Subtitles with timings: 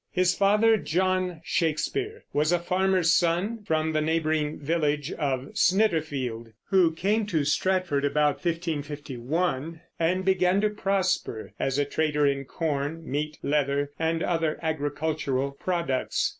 [0.11, 6.91] His father, John Shakespeare, was a farmer's son from the neighboring village of Snitterfield, who
[6.91, 13.37] came to Stratford about 1551, and began to prosper as a trader in corn, meat,
[13.43, 16.29] leather, and other agricultural products.